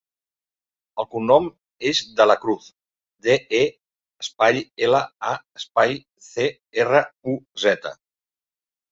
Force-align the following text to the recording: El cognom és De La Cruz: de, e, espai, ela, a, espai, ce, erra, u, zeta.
El 1.01 1.05
cognom 1.09 1.47
és 1.89 1.99
De 2.21 2.25
La 2.29 2.35
Cruz: 2.45 2.69
de, 3.27 3.35
e, 3.57 3.59
espai, 4.25 4.57
ela, 4.87 5.01
a, 5.33 5.35
espai, 5.61 5.93
ce, 6.29 6.47
erra, 6.85 7.03
u, 7.35 7.37
zeta. 7.65 7.93